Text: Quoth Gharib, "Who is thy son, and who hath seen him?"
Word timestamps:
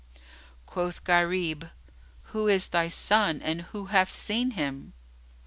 Quoth 0.65 1.03
Gharib, 1.03 1.69
"Who 2.33 2.47
is 2.47 2.69
thy 2.69 2.87
son, 2.87 3.39
and 3.39 3.61
who 3.71 3.85
hath 3.85 4.09
seen 4.09 4.49
him?" 4.49 4.93